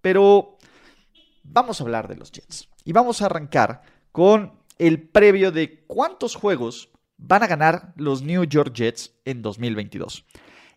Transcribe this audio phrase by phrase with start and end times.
[0.00, 0.58] Pero
[1.42, 2.68] vamos a hablar de los Jets.
[2.84, 8.44] Y vamos a arrancar con el previo de cuántos juegos van a ganar los New
[8.44, 10.24] York Jets en 2022.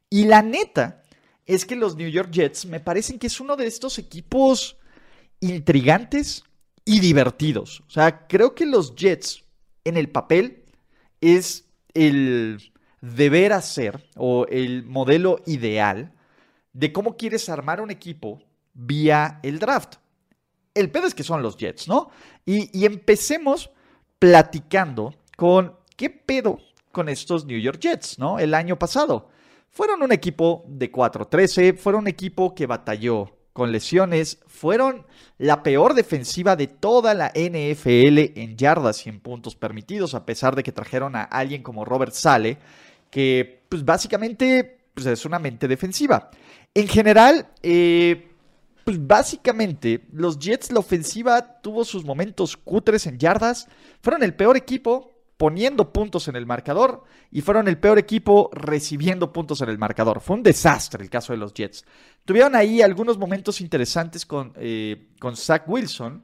[0.09, 1.03] Y la neta
[1.45, 4.77] es que los New York Jets me parecen que es uno de estos equipos
[5.39, 6.43] intrigantes
[6.85, 7.81] y divertidos.
[7.87, 9.43] O sea, creo que los Jets
[9.83, 10.65] en el papel
[11.21, 16.13] es el deber hacer o el modelo ideal
[16.73, 18.41] de cómo quieres armar un equipo
[18.73, 19.95] vía el draft.
[20.73, 22.09] El pedo es que son los Jets, ¿no?
[22.45, 23.71] Y, y empecemos
[24.19, 26.59] platicando con qué pedo
[26.91, 28.39] con estos New York Jets, ¿no?
[28.39, 29.29] El año pasado.
[29.69, 35.05] Fueron un equipo de 4-13, fueron un equipo que batalló con lesiones, fueron
[35.37, 40.55] la peor defensiva de toda la NFL en yardas y en puntos permitidos, a pesar
[40.55, 42.57] de que trajeron a alguien como Robert Sale,
[43.09, 46.29] que pues básicamente pues, es una mente defensiva.
[46.73, 48.30] En general, eh,
[48.83, 53.67] pues básicamente los Jets, la ofensiva tuvo sus momentos cutres en yardas,
[54.01, 59.33] fueron el peor equipo poniendo puntos en el marcador y fueron el peor equipo recibiendo
[59.33, 60.21] puntos en el marcador.
[60.21, 61.83] Fue un desastre el caso de los Jets.
[62.25, 66.23] Tuvieron ahí algunos momentos interesantes con, eh, con Zach Wilson,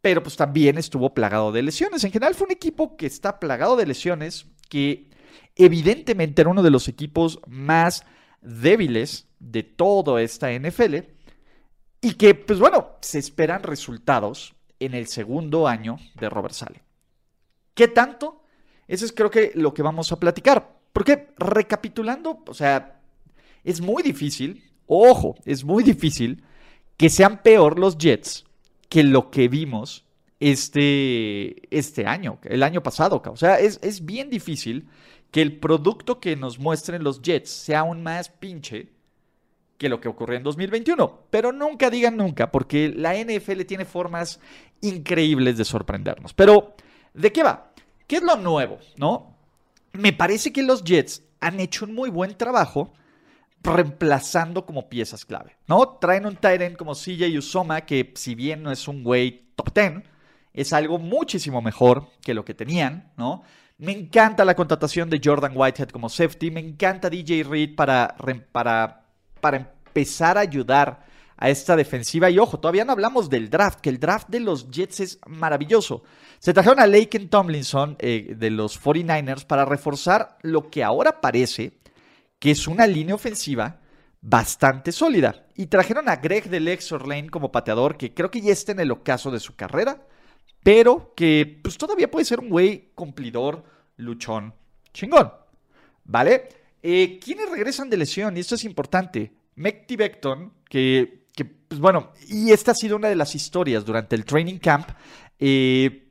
[0.00, 2.04] pero pues también estuvo plagado de lesiones.
[2.04, 5.10] En general fue un equipo que está plagado de lesiones, que
[5.54, 8.02] evidentemente era uno de los equipos más
[8.40, 10.96] débiles de toda esta NFL
[12.00, 16.82] y que pues bueno, se esperan resultados en el segundo año de Robert Sale.
[17.74, 18.42] ¿Qué tanto?
[18.86, 20.76] Eso es creo que lo que vamos a platicar.
[20.92, 23.00] Porque recapitulando, o sea,
[23.64, 26.42] es muy difícil, ojo, es muy difícil
[26.96, 28.44] que sean peor los Jets
[28.88, 30.06] que lo que vimos
[30.40, 33.22] este, este año, el año pasado.
[33.26, 34.88] O sea, es, es bien difícil
[35.30, 38.88] que el producto que nos muestren los Jets sea aún más pinche
[39.78, 41.26] que lo que ocurrió en 2021.
[41.30, 44.40] Pero nunca digan nunca, porque la NFL tiene formas
[44.80, 46.34] increíbles de sorprendernos.
[46.34, 46.74] Pero,
[47.14, 47.72] ¿de qué va?
[48.06, 48.78] ¿Qué es lo nuevo?
[48.96, 49.36] ¿No?
[49.92, 52.92] Me parece que los Jets han hecho un muy buen trabajo
[53.62, 55.98] reemplazando como piezas clave, ¿no?
[56.00, 59.92] Traen un Tyrant como CJ Usoma, que si bien no es un güey top 10,
[60.52, 63.42] es algo muchísimo mejor que lo que tenían, ¿no?
[63.78, 69.04] Me encanta la contratación de Jordan Whitehead como safety, me encanta DJ Reed para,
[69.40, 71.06] para empezar a ayudar
[71.36, 72.30] a esta defensiva.
[72.30, 76.02] Y ojo, todavía no hablamos del draft, que el draft de los Jets es maravilloso.
[76.38, 81.78] Se trajeron a Laken Tomlinson eh, de los 49ers para reforzar lo que ahora parece
[82.38, 83.80] que es una línea ofensiva
[84.20, 85.46] bastante sólida.
[85.54, 88.80] Y trajeron a Greg de Lex Lane como pateador, que creo que ya está en
[88.80, 90.06] el ocaso de su carrera,
[90.62, 93.64] pero que pues todavía puede ser un güey cumplidor,
[93.96, 94.54] luchón,
[94.92, 95.32] chingón.
[96.04, 96.48] ¿Vale?
[96.82, 98.36] Eh, ¿Quiénes regresan de lesión?
[98.36, 99.32] Y esto es importante.
[99.56, 99.96] Mekti
[100.68, 104.58] que que, pues bueno, y esta ha sido una de las historias durante el training
[104.58, 104.88] camp.
[105.38, 106.08] Eh,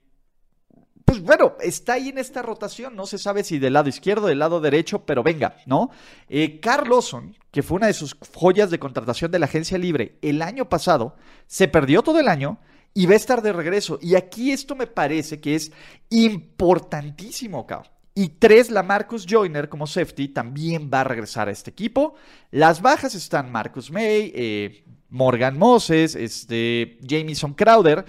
[1.04, 4.40] pues bueno, está ahí en esta rotación, no se sabe si del lado izquierdo, del
[4.40, 5.90] lado derecho, pero venga, ¿no?
[6.30, 10.18] Eh, Carl Lawson, que fue una de sus joyas de contratación de la agencia libre
[10.22, 12.60] el año pasado, se perdió todo el año
[12.94, 14.00] y va a estar de regreso.
[14.02, 15.72] Y aquí esto me parece que es
[16.10, 17.97] importantísimo, cabrón.
[18.18, 22.16] Y tres, la Marcus Joyner como safety también va a regresar a este equipo.
[22.50, 28.06] Las bajas están Marcus May, eh, Morgan Moses, este, Jamison Crowder,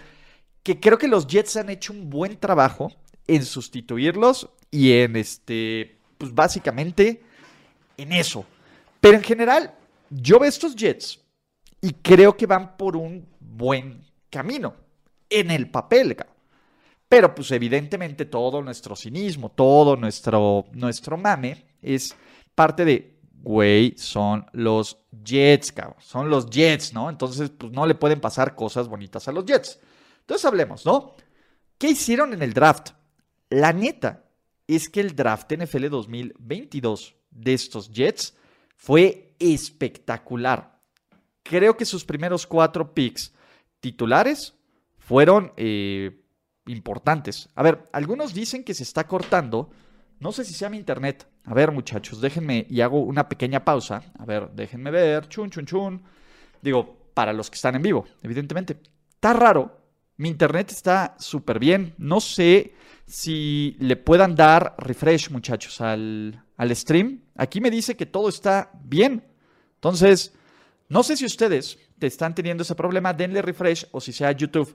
[0.62, 2.90] que creo que los Jets han hecho un buen trabajo
[3.26, 7.22] en sustituirlos y en este, pues básicamente
[7.98, 8.46] en eso.
[9.02, 9.74] Pero en general,
[10.08, 11.20] yo veo estos Jets
[11.82, 14.74] y creo que van por un buen camino
[15.28, 16.16] en el papel.
[17.08, 22.14] Pero pues evidentemente todo nuestro cinismo, todo nuestro, nuestro mame es
[22.54, 25.96] parte de güey, son los Jets, cabrón.
[26.00, 27.08] Son los Jets, ¿no?
[27.08, 29.80] Entonces, pues no le pueden pasar cosas bonitas a los Jets.
[30.20, 31.14] Entonces hablemos, ¿no?
[31.78, 32.90] ¿Qué hicieron en el draft?
[33.50, 34.24] La neta
[34.66, 38.36] es que el draft NFL 2022 de estos Jets
[38.76, 40.78] fue espectacular.
[41.42, 43.32] Creo que sus primeros cuatro picks
[43.80, 44.54] titulares
[44.98, 46.17] fueron eh,
[46.68, 47.48] importantes.
[47.54, 49.70] A ver, algunos dicen que se está cortando
[50.20, 51.26] no sé si sea mi internet.
[51.44, 54.02] A ver, muchachos, déjenme y hago una pequeña pausa.
[54.18, 55.28] A ver, déjenme ver.
[55.28, 56.02] Chun, chun, chun.
[56.60, 58.80] Digo, para los que están en vivo, evidentemente.
[59.14, 59.78] Está raro.
[60.16, 61.94] Mi internet está súper bien.
[61.98, 62.74] No sé
[63.06, 67.22] si le puedan dar refresh, muchachos, al, al stream.
[67.36, 69.24] Aquí me dice que todo está bien.
[69.76, 70.34] Entonces,
[70.88, 74.74] no sé si ustedes te están teniendo ese problema, denle refresh o si sea YouTube.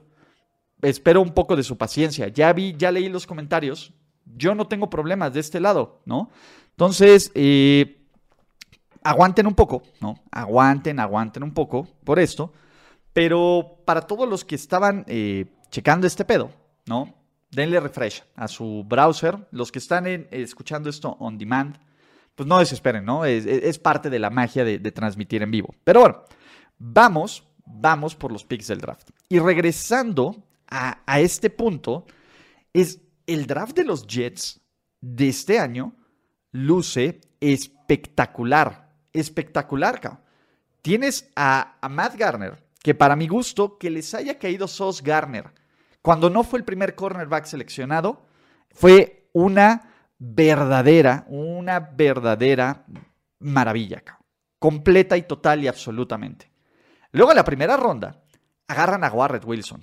[0.84, 2.28] Espero un poco de su paciencia.
[2.28, 3.92] Ya vi, ya leí los comentarios.
[4.24, 6.30] Yo no tengo problemas de este lado, ¿no?
[6.70, 8.04] Entonces, eh,
[9.02, 10.20] aguanten un poco, ¿no?
[10.30, 12.52] Aguanten, aguanten un poco por esto.
[13.12, 16.50] Pero para todos los que estaban eh, checando este pedo,
[16.86, 17.14] ¿no?
[17.50, 19.46] Denle refresh a su browser.
[19.52, 21.78] Los que están escuchando esto on demand,
[22.34, 23.24] pues no desesperen, ¿no?
[23.24, 25.74] Es, parte de la magia de, transmitir en vivo.
[25.84, 26.24] Pero bueno,
[26.78, 29.10] vamos, vamos por los picks del draft.
[29.28, 30.42] Y regresando
[30.74, 32.06] a, este punto,
[32.72, 34.60] es el draft de los Jets
[35.00, 35.94] de este año
[36.50, 40.22] luce espectacular, espectacular, cabrón.
[40.82, 45.50] Tienes a, a, Matt Garner, que para mi gusto, que les haya caído Sos Garner,
[46.02, 48.26] cuando no fue el primer cornerback seleccionado,
[48.70, 52.84] fue una verdadera, una verdadera
[53.38, 54.02] maravilla,
[54.58, 56.50] completa y total y absolutamente.
[57.12, 58.22] Luego en la primera ronda,
[58.68, 59.80] agarran a Garrett Wilson,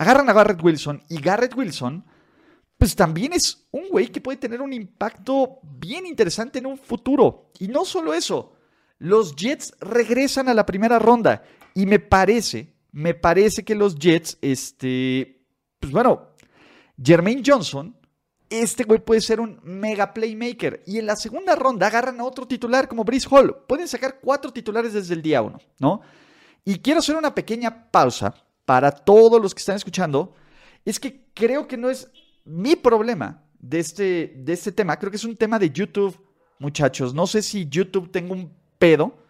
[0.00, 2.02] agarran a Garrett Wilson y Garrett Wilson,
[2.78, 7.50] pues también es un güey que puede tener un impacto bien interesante en un futuro.
[7.58, 8.54] Y no solo eso,
[8.96, 11.42] los Jets regresan a la primera ronda
[11.74, 15.44] y me parece, me parece que los Jets, este,
[15.78, 16.30] pues bueno,
[16.96, 17.94] Jermaine Johnson
[18.48, 20.82] este güey puede ser un mega playmaker.
[20.86, 23.54] Y en la segunda ronda agarran a otro titular como Brice Hall.
[23.68, 26.00] Pueden sacar cuatro titulares desde el día uno, ¿no?
[26.64, 28.34] Y quiero hacer una pequeña pausa
[28.70, 30.32] para todos los que están escuchando.
[30.84, 32.08] Es que creo que no es
[32.44, 34.96] mi problema de este, de este tema.
[34.96, 36.16] Creo que es un tema de YouTube,
[36.60, 37.12] muchachos.
[37.12, 39.24] No sé si YouTube tenga un pedo,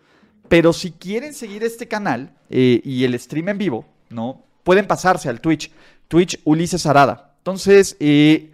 [0.50, 4.44] pero si quieren seguir este canal eh, y el stream en vivo, ¿no?
[4.62, 5.72] Pueden pasarse al Twitch.
[6.08, 7.34] Twitch Ulises Arada.
[7.38, 8.52] Entonces, eh,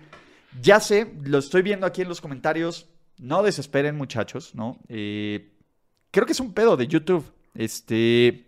[0.62, 2.86] ya sé, lo estoy viendo aquí en los comentarios.
[3.18, 4.78] No desesperen, muchachos, ¿no?
[4.88, 5.52] Eh,
[6.12, 7.24] creo que es un pedo de YouTube.
[7.56, 8.45] Este.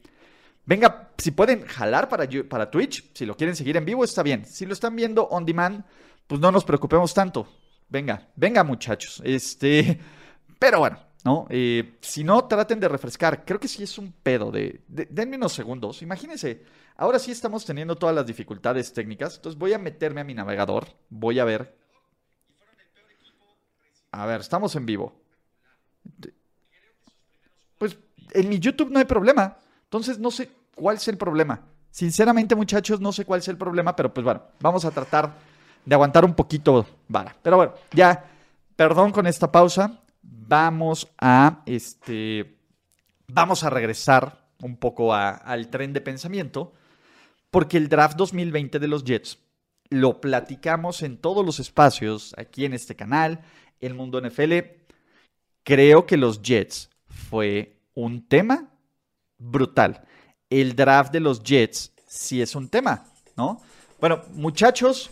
[0.68, 4.44] Venga, si pueden jalar para, para Twitch, si lo quieren seguir en vivo, está bien.
[4.44, 5.82] Si lo están viendo on demand,
[6.26, 7.48] pues no nos preocupemos tanto.
[7.88, 9.22] Venga, venga, muchachos.
[9.24, 9.98] Este.
[10.58, 11.46] Pero bueno, ¿no?
[11.48, 13.46] Eh, si no, traten de refrescar.
[13.46, 16.02] Creo que sí es un pedo de, de, Denme unos segundos.
[16.02, 16.64] Imagínense,
[16.96, 19.36] ahora sí estamos teniendo todas las dificultades técnicas.
[19.36, 20.88] Entonces voy a meterme a mi navegador.
[21.08, 21.78] Voy a ver
[24.10, 25.20] a ver, estamos en vivo.
[27.78, 27.96] Pues
[28.32, 29.58] en mi YouTube no hay problema.
[29.84, 31.60] Entonces no sé cuál es el problema.
[31.90, 35.32] Sinceramente, muchachos, no sé cuál es el problema, pero pues bueno, vamos a tratar
[35.84, 37.34] de aguantar un poquito vara.
[37.42, 38.24] Pero bueno, ya,
[38.76, 40.00] perdón con esta pausa.
[40.22, 42.56] Vamos a este.
[43.26, 46.72] Vamos a regresar un poco al tren de pensamiento.
[47.50, 49.38] Porque el draft 2020 de los Jets
[49.90, 53.40] lo platicamos en todos los espacios aquí en este canal,
[53.80, 54.52] el mundo NFL.
[55.62, 58.68] Creo que los Jets fue un tema
[59.38, 60.04] brutal.
[60.50, 63.06] El draft de los Jets sí es un tema,
[63.36, 63.60] ¿no?
[64.00, 65.10] Bueno, muchachos,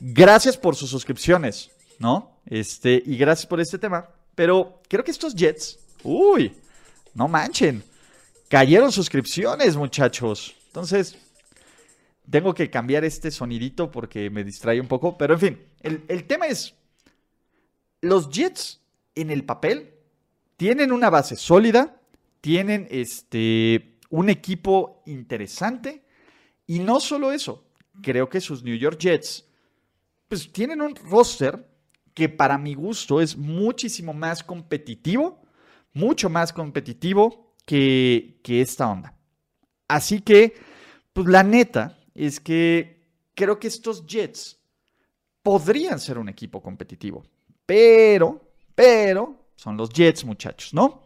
[0.00, 2.30] gracias por sus suscripciones, ¿no?
[2.46, 4.08] Este, y gracias por este tema.
[4.34, 6.54] Pero creo que estos Jets, uy,
[7.14, 7.82] no manchen,
[8.48, 10.54] cayeron suscripciones, muchachos.
[10.68, 11.16] Entonces,
[12.30, 15.16] tengo que cambiar este sonidito porque me distrae un poco.
[15.16, 16.74] Pero en fin, el, el tema es
[18.00, 18.80] los Jets
[19.14, 19.92] en el papel
[20.56, 21.95] tienen una base sólida,
[22.46, 26.04] tienen este, un equipo interesante
[26.64, 27.64] y no solo eso,
[28.00, 29.48] creo que sus New York Jets
[30.28, 31.68] pues tienen un roster
[32.14, 35.42] que para mi gusto es muchísimo más competitivo,
[35.92, 39.18] mucho más competitivo que, que esta onda.
[39.88, 40.54] Así que,
[41.12, 44.56] pues la neta es que creo que estos Jets
[45.42, 47.24] podrían ser un equipo competitivo.
[47.66, 48.40] Pero,
[48.72, 51.05] pero, son los Jets, muchachos, ¿no?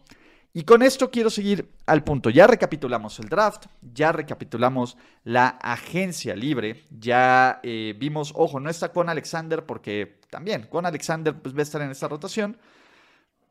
[0.52, 2.28] Y con esto quiero seguir al punto.
[2.28, 8.92] Ya recapitulamos el draft, ya recapitulamos la agencia libre, ya eh, vimos, ojo, no está
[8.92, 12.56] con Alexander porque también con Alexander pues, va a estar en esta rotación.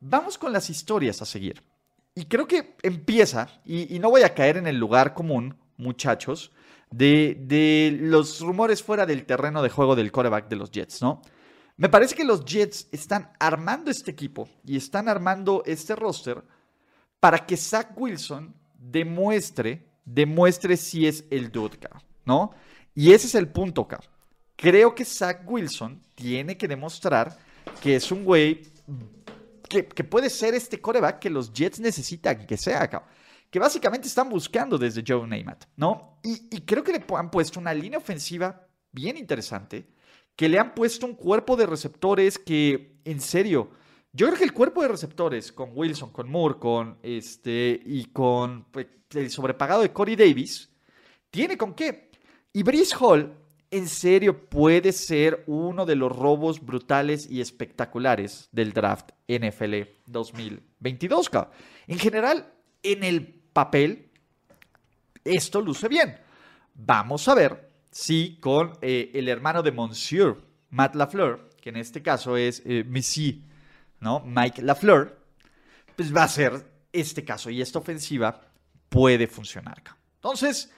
[0.01, 1.63] Vamos con las historias a seguir.
[2.15, 6.51] Y creo que empieza, y, no voy a caer en el lugar común, muchachos,
[6.91, 11.22] de, de los rumores fuera del terreno de juego del coreback de los Jets, ¿no?
[11.77, 16.44] Me parece que los Jets están armando este equipo y están armando este roster
[17.19, 21.77] para que Zach Wilson demuestre, demuestre si es el dude,
[22.25, 22.51] ¿no?
[22.95, 23.99] Y ese es el punto, acá.
[24.55, 27.38] Creo que Zach Wilson tiene que demostrar
[27.81, 28.63] que es un güey
[29.69, 32.89] que, puede ser este coreback que los Jets necesitan que sea,
[33.49, 36.19] que básicamente están buscando desde Joe Namath, ¿no?
[36.23, 39.88] Y creo que le han puesto una línea ofensiva bien interesante,
[40.35, 43.71] que le han puesto un cuerpo de receptores que, en serio,
[44.12, 48.66] yo creo que el cuerpo de receptores con Wilson, con Moore, con este y con
[48.72, 50.70] pues, el sobrepagado de Corey Davis,
[51.30, 52.10] tiene con qué.
[52.51, 53.36] Y Brice Hall,
[53.70, 61.30] en serio, puede ser uno de los robos brutales y espectaculares del draft NFL 2022.
[61.86, 62.51] En general,
[62.82, 64.10] en el papel,
[65.24, 66.18] esto luce bien.
[66.74, 72.01] Vamos a ver si con eh, el hermano de Monsieur, Matt LaFleur, que en este
[72.01, 73.46] caso es eh, Missy
[74.00, 74.22] ¿no?
[74.22, 75.20] Mike LaFleur,
[75.96, 78.41] pues va a ser este caso y esta ofensiva
[78.89, 79.82] puede funcionar.
[80.15, 80.72] Entonces,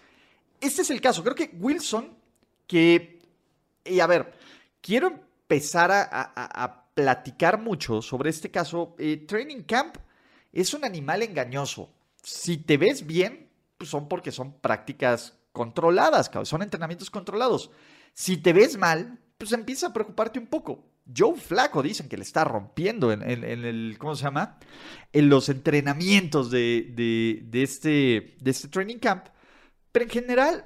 [0.59, 1.23] este es el caso.
[1.23, 2.15] Creo que Wilson,
[2.67, 3.19] que,
[3.85, 4.33] y a ver,
[4.81, 8.95] quiero empezar a, platicar mucho sobre este caso.
[8.99, 9.95] Eh, training Camp
[10.51, 11.89] es un animal engañoso.
[12.21, 17.71] Si te ves bien, pues son porque son prácticas controladas, son entrenamientos controlados.
[18.13, 20.83] Si te ves mal, pues empieza a preocuparte un poco.
[21.15, 24.57] Joe Flaco dicen que le está rompiendo en, el, ¿cómo se llama?
[25.11, 29.25] En los entrenamientos de, este, de este training camp.
[29.91, 30.65] Pero en general,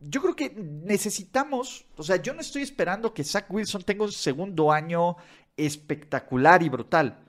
[0.00, 4.12] yo creo que necesitamos, o sea, yo no estoy esperando que Zach Wilson tenga un
[4.12, 5.16] segundo año
[5.56, 7.24] espectacular y brutal.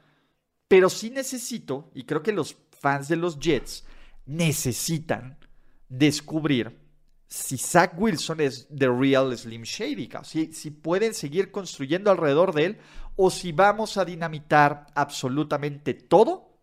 [0.67, 3.85] Pero sí necesito, y creo que los fans de los Jets
[4.25, 5.37] necesitan
[5.89, 6.82] descubrir
[7.33, 12.65] si Zach Wilson es The Real Slim Shady, si, si pueden seguir construyendo alrededor de
[12.65, 12.77] él
[13.15, 16.59] o si vamos a dinamitar absolutamente todo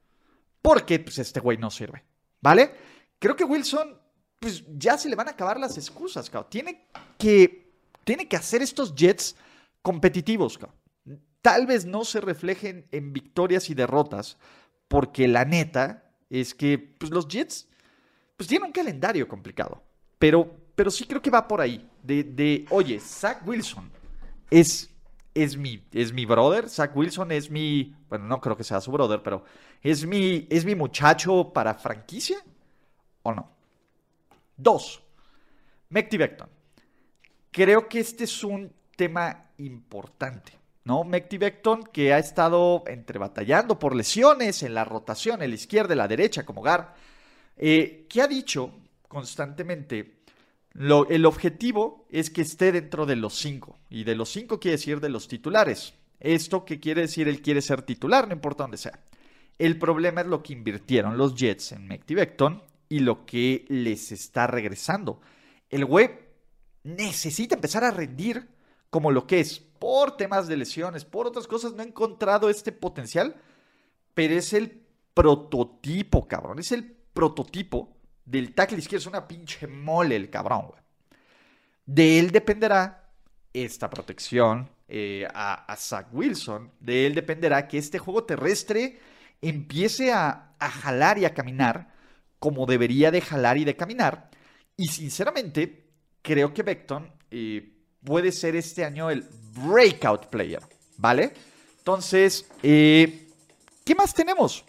[0.62, 2.04] porque pues, este güey no sirve,
[2.40, 2.72] ¿vale?
[3.18, 3.98] Creo que Wilson,
[4.38, 6.50] pues ya se le van a acabar las excusas, cabrón.
[6.50, 6.86] Tiene
[7.18, 7.74] que,
[8.04, 9.34] tiene que hacer estos Jets
[9.82, 10.56] competitivos.
[11.42, 14.38] Tal vez no se reflejen en victorias y derrotas,
[14.86, 17.66] porque la neta es que pues, los Jets
[18.36, 19.82] pues, tienen un calendario complicado.
[20.20, 21.86] Pero, pero sí creo que va por ahí.
[22.02, 23.92] De, oye, Zach Wilson
[24.50, 24.88] es,
[25.34, 26.70] es, mi, es mi brother.
[26.70, 27.94] Zach Wilson es mi.
[28.08, 29.44] Bueno, no creo que sea su brother, pero
[29.82, 32.38] ¿es mi, es mi muchacho para franquicia?
[33.22, 33.50] ¿O no?
[34.56, 35.02] Dos.
[35.90, 36.48] Mekti Beckton.
[37.50, 40.58] Creo que este es un tema importante.
[40.84, 41.04] ¿no?
[41.04, 45.92] Mekti Beckton, que ha estado entre batallando por lesiones en la rotación, en la izquierda
[45.92, 46.94] y la derecha, como Gar,
[47.58, 48.72] eh, que ha dicho
[49.06, 50.19] constantemente.
[50.74, 53.78] El objetivo es que esté dentro de los cinco.
[53.88, 55.94] Y de los cinco quiere decir de los titulares.
[56.20, 59.00] Esto que quiere decir él quiere ser titular, no importa dónde sea.
[59.58, 62.14] El problema es lo que invirtieron los Jets en Mekti
[62.88, 65.20] y lo que les está regresando.
[65.68, 66.18] El web
[66.82, 68.48] necesita empezar a rendir
[68.90, 69.58] como lo que es.
[69.58, 73.36] Por temas de lesiones, por otras cosas, no ha encontrado este potencial.
[74.12, 74.82] Pero es el
[75.14, 76.58] prototipo, cabrón.
[76.58, 80.72] Es el prototipo del tackle izquierdo es una pinche mole el cabrón.
[81.86, 83.10] De él dependerá
[83.52, 86.70] esta protección eh, a, Zach Wilson.
[86.80, 88.98] De él dependerá que este juego terrestre
[89.40, 91.94] empiece a, jalar y a caminar
[92.38, 94.30] como debería de jalar y de caminar.
[94.76, 95.86] Y sinceramente,
[96.22, 97.72] creo que Beckton eh,
[98.04, 100.62] puede ser este año el breakout player,
[100.96, 101.32] ¿vale?
[101.78, 103.28] Entonces, eh,
[103.84, 104.64] ¿qué más tenemos?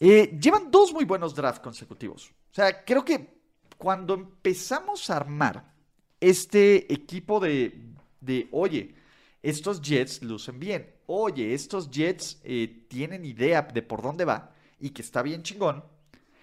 [0.00, 2.32] llevan dos muy buenos drafts consecutivos.
[2.52, 3.40] O sea, creo que
[3.78, 5.74] cuando empezamos a armar
[6.20, 7.80] este equipo de,
[8.20, 8.94] de oye,
[9.42, 14.90] estos Jets lucen bien, oye, estos Jets eh, tienen idea de por dónde va y
[14.90, 15.82] que está bien chingón,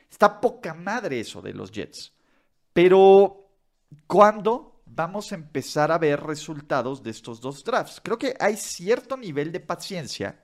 [0.10, 2.12] está poca madre eso de los Jets.
[2.74, 3.48] Pero,
[4.08, 8.02] ¿cuándo vamos a empezar a ver resultados de estos dos drafts?
[8.04, 10.42] Creo que hay cierto nivel de paciencia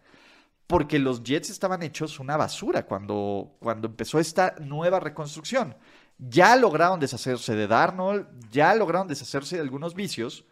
[0.68, 5.76] porque los Jets estaban hechos una basura cuando, cuando empezó esta nueva reconstrucción.
[6.18, 10.46] Ya lograron deshacerse de Darnold, ya lograron deshacerse de algunos vicios,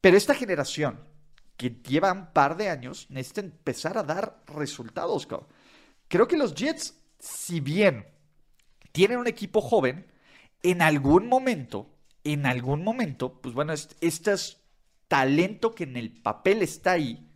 [0.00, 1.00] pero esta generación
[1.56, 5.28] que lleva un par de años necesita empezar a dar resultados.
[6.08, 8.06] Creo que los Jets, si bien
[8.90, 10.06] tienen un equipo joven,
[10.62, 11.88] en algún momento,
[12.24, 14.58] en algún momento, pues bueno, este es
[15.08, 17.28] talento que en el papel está ahí,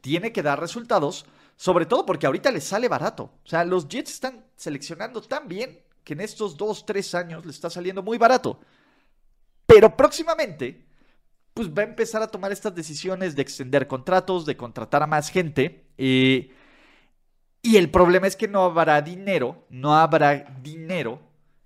[0.00, 3.24] tiene que dar resultados sobre todo porque ahorita les sale barato.
[3.44, 7.56] O sea, los Jets están seleccionando tan bien que en estos dos, tres años les
[7.56, 8.60] está saliendo muy barato.
[9.66, 10.84] Pero próximamente,
[11.54, 15.30] pues va a empezar a tomar estas decisiones de extender contratos, de contratar a más
[15.30, 15.86] gente.
[15.96, 16.52] Eh,
[17.62, 21.22] y el problema es que no habrá dinero, no habrá dinero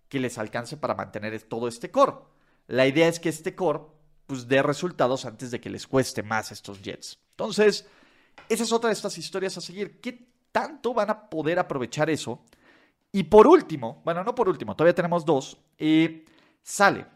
[0.08, 2.18] que les alcance para mantener todo este core.
[2.66, 3.80] La idea es que este core
[4.26, 7.18] pues dé resultados antes de que les cueste más estos Jets.
[7.30, 7.86] Entonces,
[8.48, 10.00] esa es otra de estas historias a seguir.
[10.00, 12.44] ¿Qué tanto van a poder aprovechar eso?
[13.12, 16.24] Y por último, bueno, no por último, todavía tenemos dos, eh,
[16.62, 17.06] sale.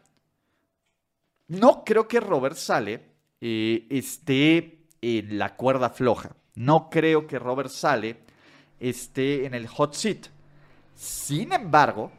[1.48, 3.02] No creo que Robert Sale
[3.40, 6.34] eh, esté en la cuerda floja.
[6.54, 8.20] No creo que Robert Sale
[8.80, 10.28] esté en el hot seat.
[10.94, 12.10] Sin embargo,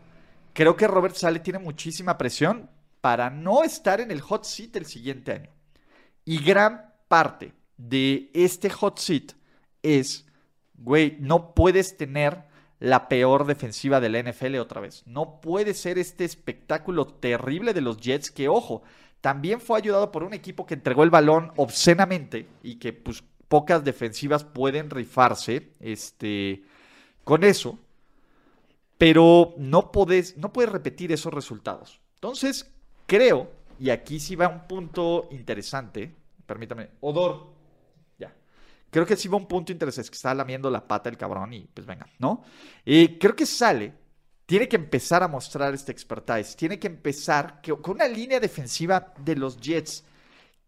[0.54, 2.70] creo que Robert Sale tiene muchísima presión
[3.02, 5.50] para no estar en el hot seat el siguiente año.
[6.26, 9.34] Y gran parte de este hot seat
[9.82, 10.26] es,
[10.76, 12.44] güey, no puedes tener
[12.80, 15.04] la peor defensiva de la NFL otra vez.
[15.06, 18.84] No puede ser este espectáculo terrible de los Jets que, ojo,
[19.22, 23.86] también fue ayudado por un equipo que entregó el balón obscenamente y que pues pocas
[23.86, 26.64] defensivas pueden rifarse este,
[27.24, 27.80] con eso.
[28.98, 32.02] Pero no puedes, no puedes repetir esos resultados.
[32.16, 32.70] Entonces,
[33.06, 33.50] creo,
[33.80, 36.14] y aquí sí va un punto interesante,
[36.46, 37.53] permítame, Odor.
[38.94, 41.52] Creo que sí va un punto interesante, es que está lamiendo la pata el cabrón
[41.52, 42.44] y pues venga, ¿no?
[42.86, 43.92] Y creo que sale,
[44.46, 49.36] tiene que empezar a mostrar este expertise, tiene que empezar con una línea defensiva de
[49.36, 50.04] los Jets,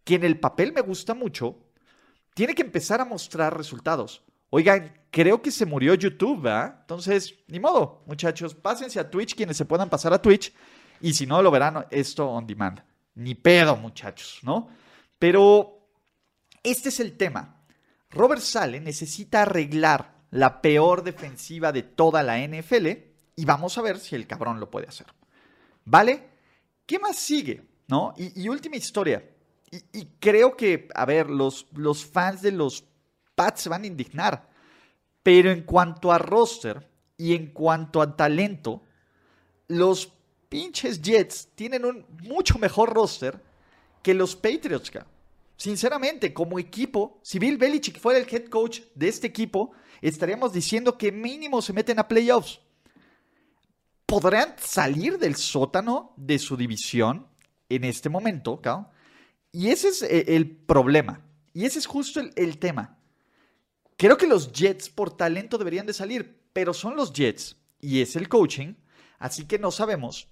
[0.02, 1.56] que en el papel me gusta mucho,
[2.34, 4.24] tiene que empezar a mostrar resultados.
[4.50, 6.78] Oigan, creo que se murió YouTube, ¿verdad?
[6.80, 10.52] Entonces, ni modo, muchachos, pásense a Twitch quienes se puedan pasar a Twitch
[11.00, 12.82] y si no, lo verán esto on demand.
[13.14, 14.68] Ni pedo, muchachos, ¿no?
[15.16, 15.90] Pero
[16.64, 17.55] este es el tema.
[18.10, 22.86] Robert Sale necesita arreglar la peor defensiva de toda la NFL
[23.36, 25.06] y vamos a ver si el cabrón lo puede hacer.
[25.84, 26.30] ¿Vale?
[26.86, 27.62] ¿Qué más sigue?
[27.88, 28.14] ¿No?
[28.16, 29.24] Y, última historia.
[29.70, 32.84] Y, creo que, a ver, los, los fans de los
[33.34, 34.48] Pats se van a indignar.
[35.22, 38.82] Pero en cuanto a roster y en cuanto a talento,
[39.68, 40.12] los
[40.48, 43.40] pinches Jets tienen un mucho mejor roster
[44.02, 44.90] que los Patriots.
[45.56, 49.72] Sinceramente, como equipo, si Bill Belichick fuera el head coach de este equipo,
[50.02, 52.60] estaríamos diciendo que mínimo se meten a playoffs.
[54.04, 57.26] ¿Podrán salir del sótano de su división
[57.68, 58.60] en este momento?
[59.50, 61.26] Y ese es eh, el problema.
[61.54, 62.98] Y ese es justo el, el tema.
[63.96, 68.14] Creo que los Jets por talento deberían de salir, pero son los Jets y es
[68.14, 68.74] el coaching,
[69.18, 70.28] así que no sabemos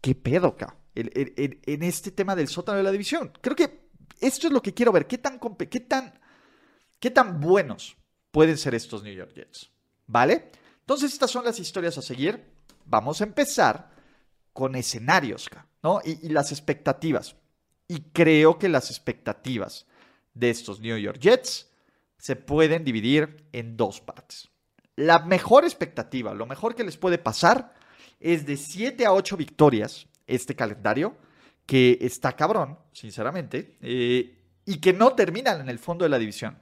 [0.00, 3.32] qué pedo, acá en, este tema del sótano de la división.
[3.40, 3.83] Creo que
[4.26, 5.06] esto es lo que quiero ver.
[5.06, 6.18] ¿Qué tan, qué tan,
[6.98, 7.96] qué tan buenos
[8.30, 9.70] pueden ser estos New York Jets?
[10.06, 10.50] ¿Vale?
[10.80, 12.44] Entonces, estas son las historias a seguir.
[12.84, 13.90] Vamos a empezar
[14.52, 15.48] con escenarios,
[15.82, 16.00] ¿no?
[16.04, 17.36] Y, y las expectativas.
[17.88, 19.86] Y creo que las expectativas
[20.32, 21.70] de estos New York Jets
[22.18, 24.48] se pueden dividir en dos partes.
[24.96, 27.74] La mejor expectativa, lo mejor que les puede pasar,
[28.20, 31.16] es de 7 a 8 victorias este calendario,
[31.66, 36.58] que está cabrón, sinceramente, eh, y que no terminan en el fondo de la división.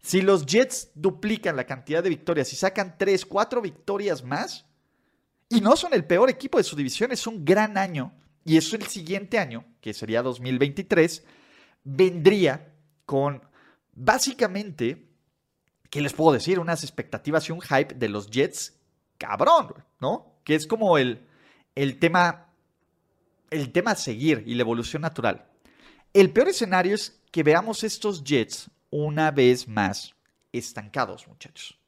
[0.00, 4.66] Si los Jets duplican la cantidad de victorias y sacan 3, 4 victorias más,
[5.48, 8.12] y no son el peor equipo de su división, es un gran año,
[8.44, 11.24] y eso el siguiente año, que sería 2023,
[11.84, 13.42] vendría con
[13.92, 15.10] básicamente,
[15.90, 16.58] ¿qué les puedo decir?
[16.58, 18.78] Unas expectativas y un hype de los Jets
[19.18, 20.40] cabrón, ¿no?
[20.44, 21.26] Que es como el,
[21.74, 22.47] el tema
[23.50, 25.46] el tema a seguir y la evolución natural.
[26.12, 30.14] El peor escenario es que veamos estos Jets una vez más
[30.52, 31.78] estancados, muchachos.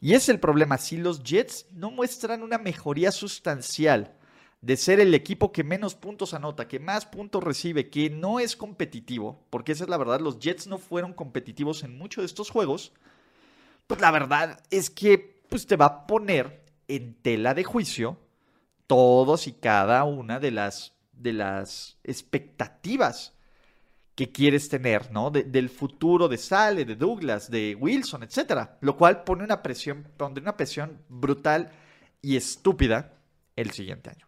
[0.00, 4.14] Y es el problema, si los Jets no muestran una mejoría sustancial
[4.60, 8.56] de ser el equipo que menos puntos anota, que más puntos recibe, que no es
[8.56, 12.50] competitivo, porque esa es la verdad, los Jets no fueron competitivos en muchos de estos
[12.50, 12.92] juegos,
[13.86, 18.18] pues la verdad es que pues te va a poner en tela de juicio
[18.88, 23.34] todos y cada una de las, de las expectativas
[24.16, 25.30] que quieres tener, ¿no?
[25.30, 28.70] del futuro de Sale, de Douglas, de Wilson, etc.
[28.80, 31.70] Lo cual pone una presión, pone una presión brutal
[32.20, 33.12] y estúpida
[33.54, 34.26] el siguiente año.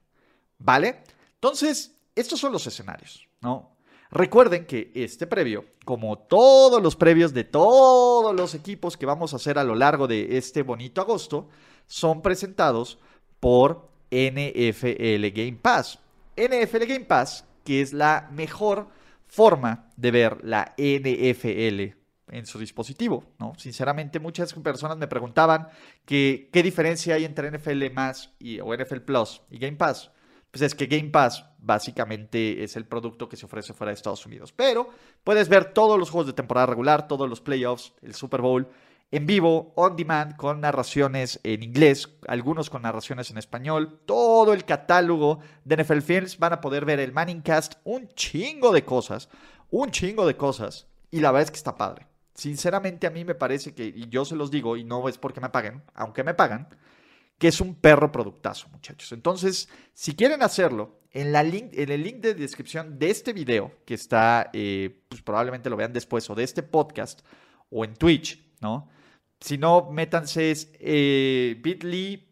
[0.58, 1.02] ¿Vale?
[1.34, 3.76] Entonces, estos son los escenarios, ¿no?
[4.12, 9.36] Recuerden que este previo, como todos los previos de todos los equipos que vamos a
[9.36, 11.48] hacer a lo largo de este bonito agosto,
[11.86, 12.98] son presentados
[13.38, 15.98] por NFL Game Pass.
[16.36, 18.88] NFL Game Pass, que es la mejor
[19.26, 21.96] forma de ver la NFL
[22.32, 23.54] en su dispositivo, ¿no?
[23.56, 25.68] Sinceramente, muchas personas me preguntaban
[26.04, 30.10] que, qué diferencia hay entre NFL más y, o NFL Plus y Game Pass.
[30.50, 34.26] Pues es que Game Pass básicamente es el producto que se ofrece fuera de Estados
[34.26, 34.52] Unidos.
[34.52, 34.90] Pero
[35.22, 38.68] puedes ver todos los juegos de temporada regular, todos los playoffs, el Super Bowl,
[39.12, 44.64] en vivo, on demand, con narraciones en inglés, algunos con narraciones en español, todo el
[44.64, 49.28] catálogo de NFL Films, van a poder ver el Manning Cast, un chingo de cosas,
[49.70, 52.06] un chingo de cosas, y la verdad es que está padre.
[52.34, 55.40] Sinceramente a mí me parece que, y yo se los digo, y no es porque
[55.40, 56.68] me paguen, aunque me pagan,
[57.36, 59.10] que es un perro productazo, muchachos.
[59.12, 63.72] Entonces, si quieren hacerlo, en, la link, en el link de descripción de este video,
[63.84, 67.22] que está, eh, pues probablemente lo vean después, o de este podcast,
[67.70, 68.88] o en Twitch, ¿no?
[69.40, 72.28] Si no, métanse es eh, bit.ly,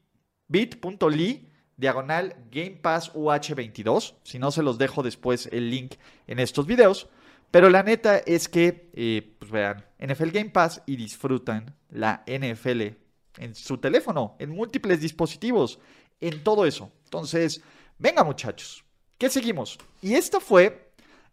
[0.47, 4.17] bit.ly, diagonal Game Pass UH22.
[4.23, 5.95] Si no, se los dejo después el link
[6.27, 7.09] en estos videos.
[7.51, 12.83] Pero la neta es que, eh, pues vean, NFL Game Pass y disfrutan la NFL
[13.39, 15.79] en su teléfono, en múltiples dispositivos,
[16.21, 16.93] en todo eso.
[17.05, 17.63] Entonces,
[17.99, 18.85] venga muchachos,
[19.17, 19.79] ¿qué seguimos?
[20.03, 20.93] Y esta fue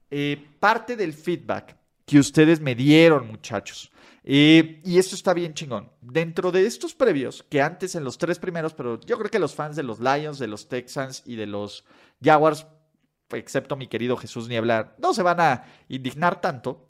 [0.09, 3.91] eh, parte del feedback que ustedes me dieron, muchachos.
[4.27, 5.91] Y esto está bien chingón.
[6.01, 9.53] Dentro de estos previos, que antes en los tres primeros, pero yo creo que los
[9.53, 11.85] fans de los Lions, de los Texans y de los
[12.23, 12.65] Jaguars
[13.33, 16.89] excepto mi querido Jesús Niebla, no se van a indignar tanto.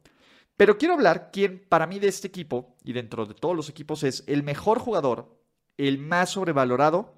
[0.58, 4.04] Pero quiero hablar quién para mí de este equipo y dentro de todos los equipos
[4.04, 5.38] es el mejor jugador,
[5.78, 7.14] el más sobrevalorado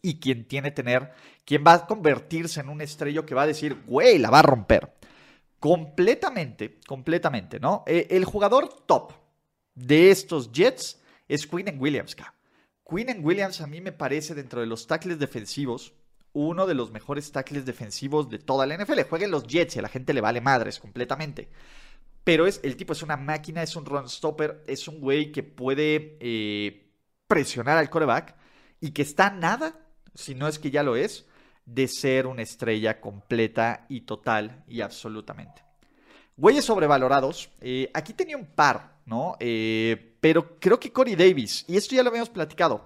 [0.00, 1.12] y quien tiene tener,
[1.44, 4.42] quien va a convertirse en un estrello que va a decir, güey, la va a
[4.42, 4.94] romper.
[5.60, 7.84] Completamente, completamente, ¿no?
[7.86, 9.12] Eh, el jugador top
[9.74, 12.16] de estos Jets es Quinn Williams.
[12.88, 15.94] Quinn Williams a mí me parece dentro de los tackles defensivos
[16.32, 19.02] uno de los mejores tackles defensivos de toda la NFL.
[19.02, 21.48] Jueguen los Jets y a la gente le vale madres completamente.
[22.24, 25.42] Pero es, el tipo es una máquina, es un run stopper, es un güey que
[25.42, 26.90] puede eh,
[27.26, 28.36] presionar al coreback
[28.80, 29.80] y que está nada,
[30.14, 31.26] si no es que ya lo es,
[31.66, 35.62] de ser una estrella completa y total y absolutamente.
[36.36, 39.36] Güeyes sobrevalorados, eh, aquí tenía un par, ¿no?
[39.40, 42.84] Eh, pero creo que Corey Davis, y esto ya lo habíamos platicado,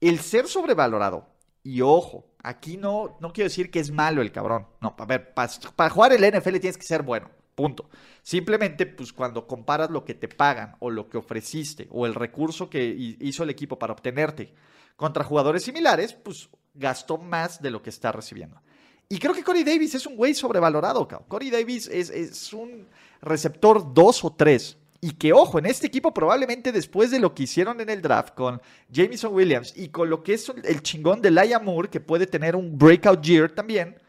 [0.00, 1.28] el ser sobrevalorado,
[1.62, 4.66] y ojo, Aquí no, no quiero decir que es malo el cabrón.
[4.80, 7.30] No, a ver, para, jugar el NFL tienes que ser bueno.
[7.54, 7.88] Punto.
[8.22, 12.68] Simplemente, pues cuando comparas lo que te pagan o lo que ofreciste o el recurso
[12.68, 12.82] que
[13.20, 14.52] hizo el equipo para obtenerte
[14.96, 18.60] contra jugadores similares, pues gastó más de lo que está recibiendo.
[19.08, 21.28] Y creo que Corey Davis es un güey sobrevalorado, cabrón.
[21.28, 22.88] Corey Davis es, es un
[23.20, 27.42] receptor 2 o 3 y que, ojo, en este equipo probablemente después de lo que
[27.42, 31.32] hicieron en el draft con Jameson Williams y con lo que es el chingón de
[31.32, 34.00] Laia Moore, que puede tener un breakout year también,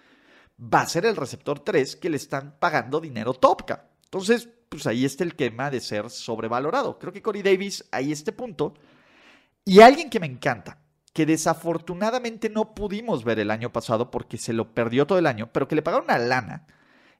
[0.61, 3.89] va a ser el receptor 3 que le están pagando dinero topca.
[4.03, 6.99] Entonces, pues ahí está el tema de ser sobrevalorado.
[6.99, 8.75] Creo que Corey Davis, ahí este punto.
[9.65, 10.77] Y alguien que me encanta,
[11.11, 15.49] que desafortunadamente no pudimos ver el año pasado porque se lo perdió todo el año,
[15.51, 16.67] pero que le pagaron una lana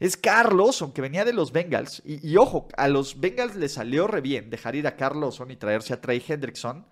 [0.03, 2.01] es Carlos, aunque venía de los Bengals.
[2.03, 5.93] Y, ojo, a los Bengals le salió re bien dejar ir a Carlson y traerse
[5.93, 6.85] a Trey Hendrickson.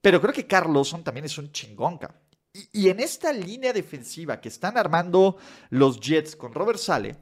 [0.00, 2.14] Pero creo que Carlson también es un chingonca.
[2.72, 5.38] Y, en esta línea defensiva que están armando
[5.70, 7.16] los Jets con Robert Sale,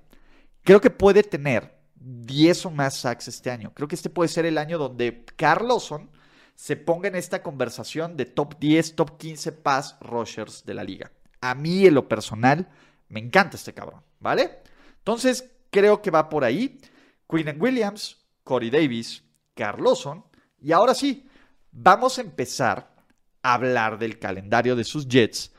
[0.62, 3.72] creo que puede tener 10 o más sacks este año.
[3.72, 6.10] Creo que este puede ser el año donde Carlson
[6.54, 11.10] se ponga en esta conversación de top 10, top 15 pass rushers de la liga.
[11.40, 12.68] A mí, en lo personal,
[13.08, 14.60] me encanta este cabrón, ¿vale?
[15.04, 16.80] Entonces, creo que va por ahí.
[17.28, 19.22] Quinn Williams, Corey Davis,
[19.54, 20.24] Carlson.
[20.58, 21.28] Y ahora sí,
[21.70, 22.96] vamos a empezar
[23.42, 25.52] a hablar del calendario de sus Jets.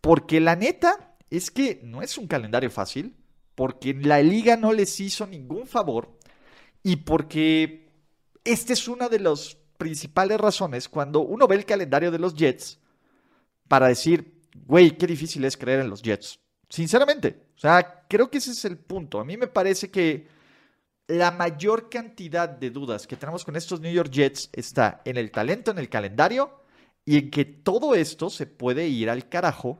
[0.00, 3.16] Porque la neta es que no es un calendario fácil.
[3.56, 6.16] Porque la liga no les hizo ningún favor.
[6.84, 7.90] Y porque
[8.44, 12.78] esta es una de las principales razones cuando uno ve el calendario de los Jets
[13.66, 16.38] para decir, güey, qué difícil es creer en los Jets.
[16.74, 19.20] Sinceramente, o sea, creo que ese es el punto.
[19.20, 20.26] A mí me parece que
[21.06, 25.30] la mayor cantidad de dudas que tenemos con estos New York Jets está en el
[25.30, 26.64] talento, en el calendario
[27.04, 29.78] y en que todo esto se puede ir al carajo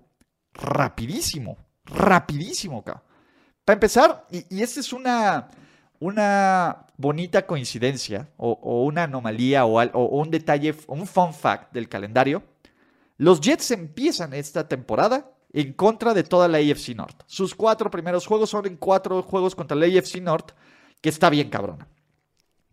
[0.53, 2.85] rapidísimo, rapidísimo.
[2.85, 5.49] Para empezar, y, esta es una,
[5.99, 12.45] una bonita coincidencia o, una anomalía o un detalle, un fun fact del calendario,
[13.17, 17.23] los Jets empiezan esta temporada en contra de toda la AFC North.
[17.27, 20.51] Sus cuatro primeros juegos son en cuatro juegos contra la AFC North,
[21.01, 21.87] que está bien cabrona.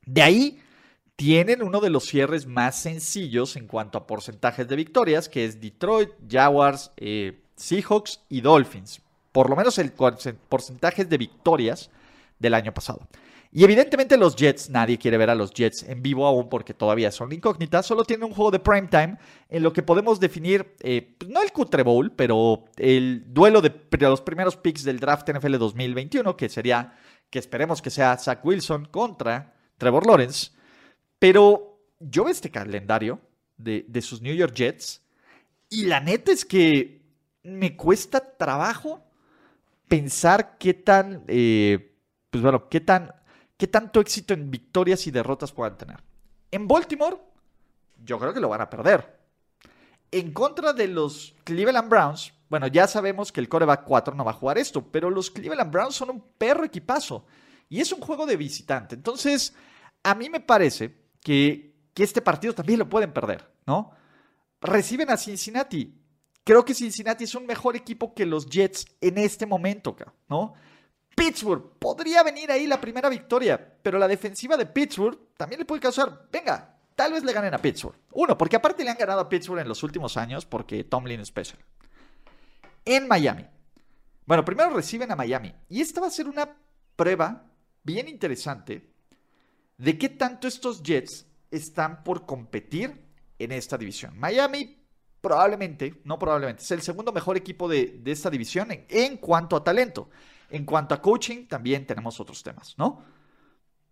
[0.04, 0.60] De ahí
[1.16, 5.62] tienen uno de los cierres más sencillos en cuanto a porcentajes de victorias, que es
[5.62, 9.00] Detroit, Jaguars, eh, Seahawks y Dolphins.
[9.32, 11.92] Por lo menos el porcentaje de victorias
[12.40, 13.08] del año pasado.
[13.54, 17.12] Y evidentemente los Jets, nadie quiere ver a los Jets en vivo aún porque todavía
[17.12, 19.18] son incógnitas, solo tienen un juego de prime time
[19.50, 23.74] en lo que podemos definir, eh, pues, no el Cutre Bowl, pero el duelo de,
[24.00, 26.94] los primeros picks del draft NFL 2021, que sería,
[27.30, 30.52] que esperemos que sea Zach Wilson contra Trevor Lawrence.
[31.20, 33.20] Pero yo veo este calendario
[33.58, 35.04] de, sus New York Jets
[35.70, 37.02] y la neta es que
[37.44, 39.04] me cuesta trabajo
[39.90, 41.98] pensar qué tan, eh,
[42.30, 43.12] pues bueno, qué tan
[43.62, 46.02] qué tanto éxito en victorias y derrotas puedan tener.
[46.50, 47.16] En Baltimore,
[48.04, 49.20] yo creo que lo van a perder.
[50.10, 54.32] en contra de los Cleveland Browns, bueno, ya sabemos que el coreback 4 no va
[54.32, 57.24] a jugar esto, pero los Cleveland Browns son un perro equipazo.
[57.70, 58.96] Y es un juego de visitante.
[58.96, 59.54] Entonces,
[60.02, 63.92] a mí me parece que, que este partido también lo pueden perder, ¿no?
[64.60, 66.02] Reciben a Cincinnati.
[66.44, 69.96] Creo que Cincinnati es un mejor equipo que los Jets en este momento,
[70.28, 70.56] ¿no?
[71.16, 75.82] Pittsburgh podría venir ahí la primera victoria, pero la defensiva de Pittsburgh también le puede
[75.82, 77.98] causar, venga, tal vez le ganen a Pittsburgh.
[78.14, 81.28] Uno, porque aparte le han ganado a Pittsburgh en los últimos años porque Tomlin es
[81.28, 81.60] special.
[82.86, 83.46] En Miami.
[84.26, 85.54] Bueno, primero reciben a Miami.
[85.70, 86.56] Y esta va a ser una
[86.96, 87.46] prueba
[87.84, 88.92] bien interesante
[89.78, 94.18] de qué tanto estos Jets están por competir en esta división.
[94.18, 94.78] Miami
[95.20, 100.10] probablemente, no probablemente, es el segundo mejor equipo de, esta división en, cuanto a talento.
[100.52, 103.04] En cuanto a coaching, también tenemos otros temas, ¿no?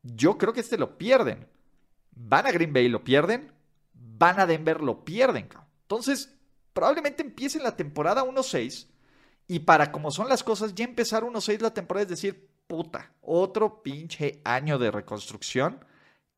[0.03, 1.47] Yo creo que este lo pierden.
[2.11, 3.51] Van a Green Bay, lo pierden.
[3.93, 5.49] Van a Denver, lo pierden.
[5.83, 6.35] Entonces,
[6.73, 8.87] probablemente empiecen la temporada 1-6.
[9.47, 13.81] Y para como son las cosas, ya empezar 1-6 la temporada es decir, puta, otro
[13.81, 15.83] pinche año de reconstrucción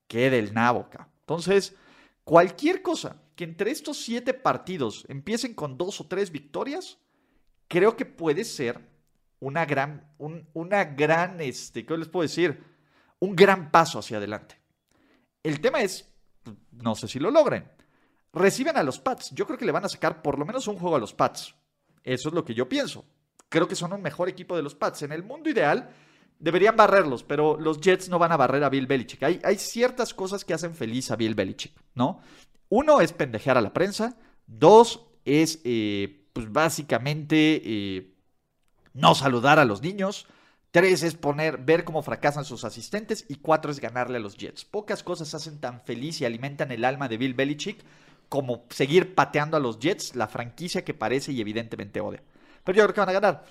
[0.07, 0.87] que del nabo,
[1.21, 1.75] Entonces,
[2.23, 6.97] cualquier cosa que entre estos siete partidos empiecen con dos o tres victorias,
[7.67, 8.90] creo que puede ser
[9.41, 10.15] una gran,
[10.53, 12.63] una gran, este, ¿qué les puedo decir?
[13.19, 14.59] Un gran paso hacia adelante.
[15.43, 16.09] El tema es,
[16.71, 17.69] no sé si lo logren.
[18.33, 19.31] Reciben a los Pats.
[19.31, 21.55] Yo creo que le van a sacar por lo menos un juego a los Pats.
[22.03, 23.03] Eso es lo que yo pienso.
[23.49, 25.01] Creo que son un mejor equipo de los Pats.
[25.01, 25.89] En el mundo ideal,
[26.39, 29.23] deberían barrerlos, pero los Jets no van a barrer a Bill Belichick.
[29.23, 32.21] Hay, hay ciertas cosas que hacen feliz a Bill Belichick, ¿no?
[32.69, 34.17] Uno es pendejear a la prensa.
[34.45, 38.15] Dos es, eh, pues básicamente, eh,
[38.93, 40.27] no saludar a los niños.
[40.71, 43.25] Tres es poner, ver cómo fracasan sus asistentes.
[43.27, 44.65] Y cuatro es ganarle a los Jets.
[44.65, 47.83] Pocas cosas hacen tan feliz y alimentan el alma de Bill Belichick
[48.29, 52.23] como seguir pateando a los Jets, la franquicia que parece y evidentemente odia.
[52.63, 53.45] Pero yo creo que van a ganar.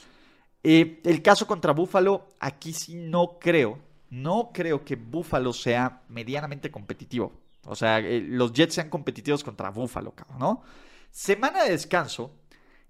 [0.62, 6.70] Eh, el caso contra Buffalo, aquí sí no creo, no creo que Buffalo sea medianamente
[6.70, 7.32] competitivo.
[7.66, 10.62] O sea, eh, los Jets sean competitivos contra Buffalo, ¿no?
[11.10, 12.34] Semana de descanso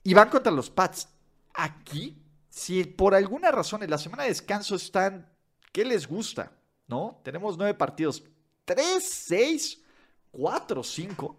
[0.04, 1.08] y van contra los Pats.
[1.54, 2.16] Aquí,
[2.50, 5.32] si por alguna razón en la semana de descanso están,
[5.72, 6.52] ¿qué les gusta?
[6.88, 7.20] ¿No?
[7.24, 8.24] Tenemos nueve partidos,
[8.64, 9.82] tres, seis,
[10.30, 11.38] cuatro, cinco.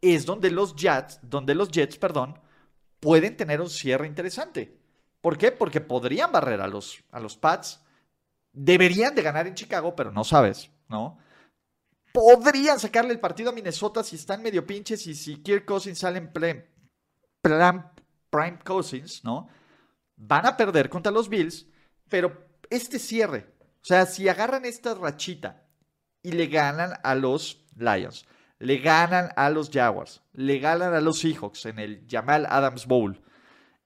[0.00, 2.38] Es donde los Jets, donde los Jets, perdón,
[3.00, 4.78] pueden tener un cierre interesante.
[5.20, 5.52] ¿Por qué?
[5.52, 7.80] Porque podrían barrer a los, a los Pats.
[8.52, 11.18] Deberían de ganar en Chicago, pero no sabes, ¿no?
[12.12, 16.18] Podrían sacarle el partido a Minnesota si están medio pinches y si Kirk Cousins sale
[16.18, 17.92] en plan,
[18.30, 19.48] Prime Cousins, ¿no?
[20.16, 21.66] Van a perder contra los Bills,
[22.08, 23.46] pero este cierre,
[23.82, 25.62] o sea, si agarran esta rachita
[26.22, 28.26] y le ganan a los Lions,
[28.58, 33.22] le ganan a los Jaguars, le ganan a los Seahawks en el Jamal Adams Bowl,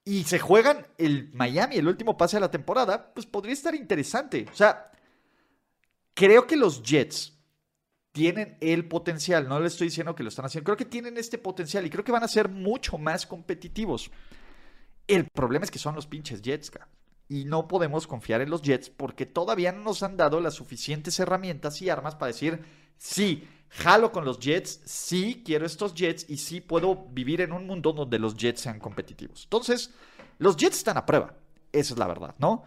[0.03, 4.47] y se juegan el Miami, el último pase de la temporada, pues podría estar interesante.
[4.51, 4.91] O sea,
[6.13, 7.37] creo que los Jets
[8.11, 11.37] tienen el potencial, no le estoy diciendo que lo están haciendo, creo que tienen este
[11.37, 14.11] potencial y creo que van a ser mucho más competitivos.
[15.11, 16.71] El problema es que son los pinches Jets,
[17.27, 21.19] y no podemos confiar en los Jets porque todavía no nos han dado las suficientes
[21.19, 22.63] herramientas y armas para decir,
[22.95, 27.67] sí, jalo con los Jets, sí quiero estos Jets y sí puedo vivir en un
[27.67, 29.43] mundo donde los Jets sean competitivos.
[29.43, 29.93] Entonces,
[30.39, 31.35] los Jets están a prueba,
[31.73, 32.63] esa es la verdad, ¿no?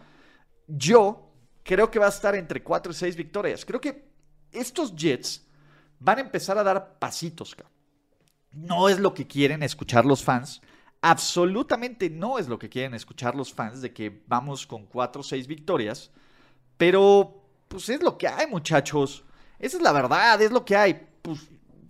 [0.67, 1.31] Yo
[1.63, 3.65] creo que va a estar entre 4 y 6 victorias.
[3.65, 4.07] Creo que
[4.51, 5.47] estos Jets
[5.97, 7.55] van a empezar a dar pasitos.
[8.51, 10.61] No es lo que quieren escuchar los fans.
[11.07, 15.23] Absolutamente no es lo que quieren escuchar los fans de que vamos con 4 o
[15.23, 16.09] 6 victorias.
[16.77, 19.23] Pero, pues es lo que hay, muchachos.
[19.59, 21.07] Esa es la verdad, es lo que hay.
[21.21, 21.41] Pues,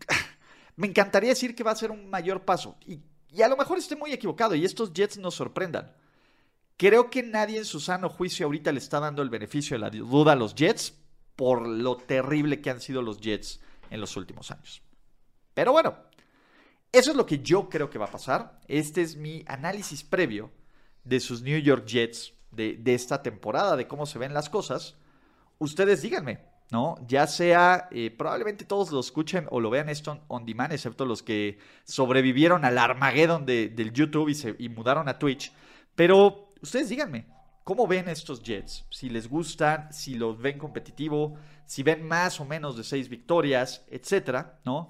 [0.76, 2.76] me encantaría decir que va a ser un mayor paso.
[2.86, 3.00] Y,
[3.42, 5.94] a lo mejor estoy muy equivocado y estos Jets nos sorprendan.
[6.76, 9.92] Creo que nadie en su sano juicio ahorita le está dando el beneficio de la
[9.92, 10.94] duda a los Jets
[11.38, 14.82] por lo terrible que han sido los Jets en los últimos años.
[15.54, 15.96] Pero bueno,
[16.92, 18.60] eso es lo que yo creo que va a pasar.
[18.68, 20.52] Este es mi análisis previo
[21.04, 24.96] de sus New York Jets de, esta temporada, de cómo se ven las cosas.
[25.60, 26.40] Ustedes díganme,
[26.72, 26.96] ¿no?
[27.08, 31.22] Ya sea, eh, probablemente todos lo escuchen o lo vean esto on demand, excepto los
[31.22, 35.52] que sobrevivieron al Armageddon de, del YouTube y se y mudaron a Twitch.
[35.96, 37.28] Pero ustedes díganme,
[37.64, 38.86] ¿cómo ven estos Jets?
[38.90, 43.86] Si les gustan, si los ven competitivo, si ven más o menos de seis victorias,
[43.90, 44.90] etcétera, ¿no?